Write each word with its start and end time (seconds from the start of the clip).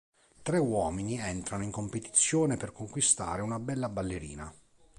Tre 0.41 0.57
uomini 0.57 1.19
entrano 1.19 1.63
in 1.63 1.69
competizione 1.69 2.57
per 2.57 2.71
conquistare 2.71 3.43
una 3.43 3.59
bella 3.59 3.87
ballerina. 3.87 4.51